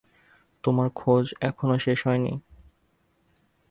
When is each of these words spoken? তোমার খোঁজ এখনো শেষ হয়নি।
তোমার 0.63 0.87
খোঁজ 0.95 1.25
এখনো 1.41 1.75
শেষ 1.79 1.99
হয়নি। 2.07 2.33